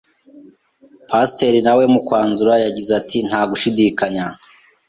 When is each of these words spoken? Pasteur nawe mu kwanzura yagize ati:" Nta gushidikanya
Pasteur 1.09 1.53
nawe 1.65 1.83
mu 1.93 1.99
kwanzura 2.07 2.53
yagize 2.63 2.91
ati:" 2.99 3.17
Nta 3.27 3.41
gushidikanya 3.49 4.25